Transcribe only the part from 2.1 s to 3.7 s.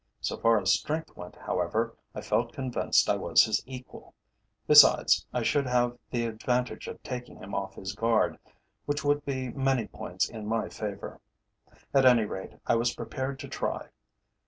I felt convinced I was his